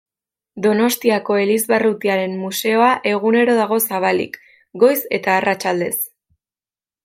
Donostiako 0.65 1.37
Elizbarrutiaren 1.41 2.33
museoa 2.45 2.89
egunero 3.11 3.57
dago 3.61 3.79
zabalik, 3.91 4.41
goiz 4.85 4.99
eta 5.21 5.37
arratsaldez. 5.39 5.95